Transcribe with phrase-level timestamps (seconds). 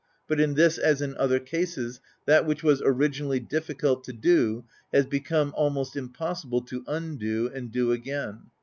[0.27, 5.05] But in this, as in other cases, that which was originally difficult to do has
[5.05, 8.47] become almost impossible to undo and do again.